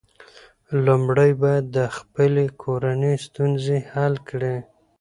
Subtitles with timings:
[0.85, 4.55] لومړی باید د خپلې کورنۍ ستونزې حل کړې.